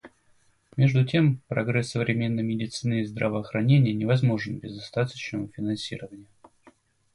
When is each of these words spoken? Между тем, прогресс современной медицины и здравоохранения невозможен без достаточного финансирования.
Между 0.77 1.05
тем, 1.05 1.41
прогресс 1.47 1.91
современной 1.91 2.41
медицины 2.41 3.01
и 3.01 3.05
здравоохранения 3.05 3.93
невозможен 3.93 4.57
без 4.57 4.73
достаточного 4.73 5.47
финансирования. 5.49 6.25